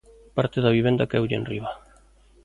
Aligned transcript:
Parte 0.37 0.57
da 0.61 0.75
vivenda 0.77 1.09
caeulle 1.09 1.35
enriba. 1.39 1.71